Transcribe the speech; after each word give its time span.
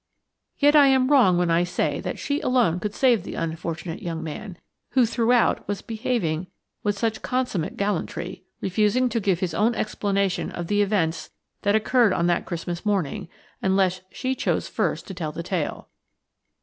Yet 0.57 0.75
am 0.75 1.03
I 1.03 1.05
wrong 1.05 1.37
when 1.37 1.51
I 1.51 1.63
say 1.63 1.99
that 2.01 2.17
she 2.17 2.41
alone 2.41 2.79
could 2.79 2.95
save 2.95 3.21
the 3.21 3.35
unfortunate 3.35 4.01
young 4.01 4.23
man, 4.23 4.57
who 4.93 5.05
throughout 5.05 5.67
was 5.67 5.83
behaving 5.83 6.47
with 6.81 6.97
such 6.97 7.21
consummate 7.21 7.77
gallantry, 7.77 8.43
refusing 8.61 9.09
to 9.09 9.19
give 9.19 9.41
his 9.41 9.53
own 9.53 9.75
explanation 9.75 10.49
of 10.53 10.65
the 10.65 10.81
events 10.81 11.29
that 11.61 11.75
occurred 11.75 12.13
on 12.13 12.25
that 12.25 12.47
Christmas 12.47 12.83
morning, 12.83 13.29
unless 13.61 14.01
she 14.11 14.33
chose 14.33 14.67
first 14.67 15.05
to 15.05 15.13
tell 15.13 15.31
the 15.31 15.43
tale. 15.43 15.87